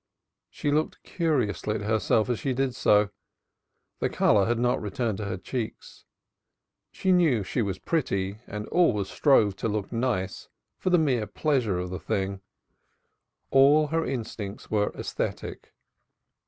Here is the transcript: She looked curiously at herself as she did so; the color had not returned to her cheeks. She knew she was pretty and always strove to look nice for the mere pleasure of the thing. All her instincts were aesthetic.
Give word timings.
She 0.49 0.71
looked 0.71 1.03
curiously 1.03 1.75
at 1.75 1.81
herself 1.81 2.27
as 2.27 2.39
she 2.39 2.55
did 2.55 2.73
so; 2.73 3.11
the 3.99 4.09
color 4.09 4.47
had 4.47 4.57
not 4.57 4.81
returned 4.81 5.19
to 5.19 5.25
her 5.25 5.37
cheeks. 5.37 6.05
She 6.91 7.11
knew 7.11 7.43
she 7.43 7.61
was 7.61 7.77
pretty 7.77 8.39
and 8.47 8.65
always 8.69 9.09
strove 9.09 9.55
to 9.57 9.67
look 9.67 9.91
nice 9.91 10.49
for 10.79 10.89
the 10.89 10.97
mere 10.97 11.27
pleasure 11.27 11.77
of 11.77 11.91
the 11.91 11.99
thing. 11.99 12.41
All 13.51 13.89
her 13.89 14.03
instincts 14.03 14.71
were 14.71 14.91
aesthetic. 14.95 15.71